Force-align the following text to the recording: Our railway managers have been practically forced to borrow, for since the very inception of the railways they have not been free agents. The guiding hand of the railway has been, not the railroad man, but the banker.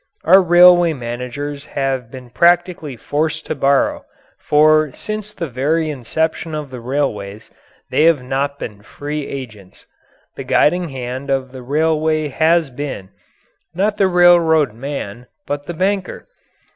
Our 0.23 0.41
railway 0.41 0.93
managers 0.93 1.63
have 1.63 2.09
been 2.09 2.31
practically 2.31 2.97
forced 2.97 3.45
to 3.45 3.53
borrow, 3.53 4.03
for 4.39 4.91
since 4.93 5.31
the 5.31 5.47
very 5.47 5.91
inception 5.91 6.55
of 6.55 6.71
the 6.71 6.79
railways 6.79 7.51
they 7.91 8.05
have 8.05 8.23
not 8.23 8.57
been 8.57 8.81
free 8.81 9.27
agents. 9.27 9.85
The 10.35 10.43
guiding 10.43 10.89
hand 10.89 11.29
of 11.29 11.51
the 11.51 11.61
railway 11.61 12.29
has 12.29 12.71
been, 12.71 13.09
not 13.75 13.97
the 13.97 14.07
railroad 14.07 14.73
man, 14.73 15.27
but 15.45 15.67
the 15.67 15.73
banker. 15.75 16.25